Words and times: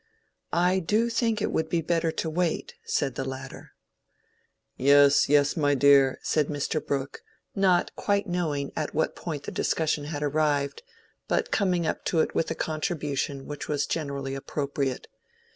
"I 0.51 0.79
do 0.79 1.11
think 1.11 1.43
it 1.43 1.51
would 1.51 1.69
be 1.69 1.83
better 1.83 2.11
to 2.11 2.27
wait," 2.31 2.73
said 2.85 3.13
the 3.13 3.23
latter. 3.23 3.73
"Yes, 4.75 5.29
yes, 5.29 5.55
my 5.55 5.75
dear," 5.75 6.17
said 6.23 6.47
Mr. 6.47 6.83
Brooke, 6.83 7.21
not 7.55 7.95
quite 7.95 8.25
knowing 8.25 8.71
at 8.75 8.95
what 8.95 9.15
point 9.15 9.43
the 9.43 9.51
discussion 9.51 10.05
had 10.05 10.23
arrived, 10.23 10.81
but 11.27 11.51
coming 11.51 11.85
up 11.85 12.03
to 12.05 12.19
it 12.21 12.33
with 12.33 12.49
a 12.49 12.55
contribution 12.55 13.45
which 13.45 13.67
was 13.67 13.85
generally 13.85 14.33
appropriate. 14.33 15.07